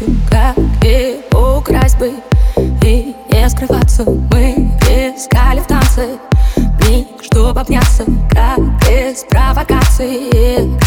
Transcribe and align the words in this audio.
этим 0.00 0.20
Как 0.30 0.56
и 0.84 1.20
украсть 1.32 1.98
бы 1.98 2.12
И 2.82 3.14
не 3.32 3.48
скрываться. 3.48 4.04
Мы 4.04 4.70
искали 4.88 5.60
в 5.60 5.66
танце 5.66 6.18
Миг, 6.88 7.06
чтобы 7.22 7.60
обняться 7.60 8.04
Как 8.30 8.58
из 8.88 9.24
провокации 9.24 10.78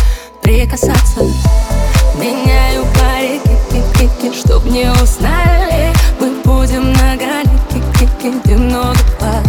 Прикасаться. 0.41 1.21
Меняю 2.15 2.86
парики 2.96 3.82
кики 3.97 4.36
Чтоб 4.36 4.64
не 4.65 4.89
узнали. 4.91 5.93
Мы 6.19 6.32
будем 6.43 6.93
на 6.93 7.16
грани 7.16 7.60
кики 7.69 8.33
Где 8.43 8.55
много 8.55 8.97
глаз 9.19 9.43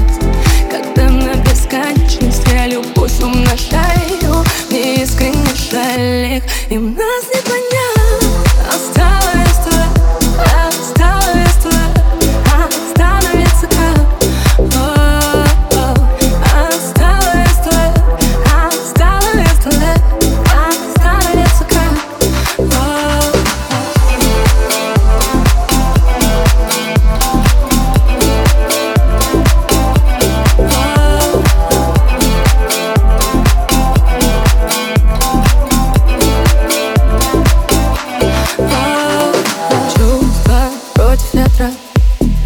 Когда 0.70 1.10
на 1.10 1.34
бесконечность 1.36 2.46
Я 2.52 2.66
любовь 2.66 3.20
умножаю 3.20 4.44
Мне 4.70 5.02
искренне 5.02 5.54
жаль 5.70 6.36
их 6.36 6.44
Им 6.70 6.94
нас 6.94 7.24
не 7.34 7.40
понять 7.42 7.73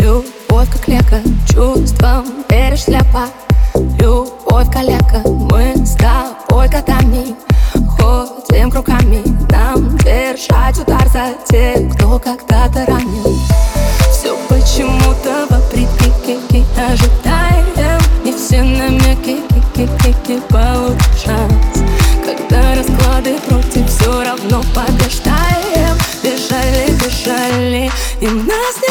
Любовь 0.01 0.69
как 0.71 0.89
лека, 0.89 1.21
чувством 1.49 2.27
веришь 2.49 2.85
слепо 2.85 3.27
Любовь 3.75 4.73
калека, 4.73 5.23
мы 5.29 5.75
с 5.85 5.97
тобой 5.97 6.69
годами 6.69 7.37
Ходим 7.75 8.71
кругами, 8.71 9.23
нам 9.51 9.97
держать 9.99 10.79
удар 10.79 11.07
за 11.09 11.35
тех, 11.49 11.95
кто 11.95 12.19
когда-то 12.19 12.87
ранил. 12.87 13.39
Все 14.11 14.37
почему-то 14.49 15.47
вопреки, 15.51 16.09
ожидаем. 16.77 18.01
Не 18.25 18.33
все 18.33 18.63
намеки, 18.63 19.41
кики, 19.75 19.89
кики, 20.03 20.41
получать 20.49 21.53
Когда 22.25 22.75
расклады 22.75 23.39
против, 23.49 23.89
все 23.89 24.25
равно 24.25 24.63
побеждаем. 24.75 25.97
Бежали, 26.23 26.91
бежали, 26.99 27.91
и 28.21 28.27
нас 28.27 28.77
не 28.83 28.88